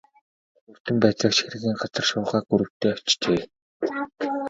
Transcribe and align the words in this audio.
Мөрдөн 0.67 0.95
байцаагч 1.03 1.37
хэргийн 1.43 1.77
газар 1.81 2.03
шуурхай 2.09 2.41
групптэй 2.49 2.91
очжээ. 2.97 3.41